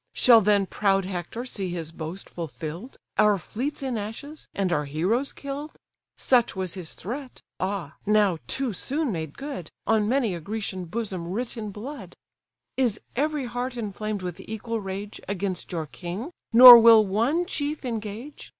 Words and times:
Shall 0.13 0.41
then 0.41 0.65
proud 0.65 1.05
Hector 1.05 1.45
see 1.45 1.69
his 1.69 1.91
boast 1.91 2.27
fulfill'd, 2.27 2.97
Our 3.19 3.37
fleets 3.37 3.83
in 3.83 3.99
ashes, 3.99 4.47
and 4.55 4.73
our 4.73 4.85
heroes 4.85 5.31
kill'd? 5.31 5.77
Such 6.17 6.55
was 6.55 6.73
his 6.73 6.95
threat, 6.95 7.43
ah! 7.59 7.97
now 8.03 8.39
too 8.47 8.73
soon 8.73 9.11
made 9.11 9.37
good, 9.37 9.69
On 9.85 10.09
many 10.09 10.33
a 10.33 10.39
Grecian 10.39 10.85
bosom 10.85 11.27
writ 11.27 11.55
in 11.55 11.69
blood. 11.69 12.15
Is 12.77 12.99
every 13.15 13.45
heart 13.45 13.77
inflamed 13.77 14.23
with 14.23 14.39
equal 14.39 14.81
rage 14.81 15.21
Against 15.27 15.71
your 15.71 15.85
king, 15.85 16.31
nor 16.51 16.79
will 16.79 17.05
one 17.05 17.45
chief 17.45 17.85
engage? 17.85 18.49